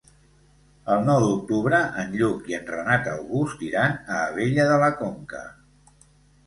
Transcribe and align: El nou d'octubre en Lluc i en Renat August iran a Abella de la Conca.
El 0.93 1.03
nou 1.09 1.19
d'octubre 1.23 1.81
en 2.05 2.15
Lluc 2.21 2.49
i 2.53 2.57
en 2.61 2.65
Renat 2.73 3.11
August 3.13 3.63
iran 3.71 3.95
a 4.17 4.25
Abella 4.27 4.69
de 4.73 4.83
la 4.87 4.93
Conca. 5.05 5.45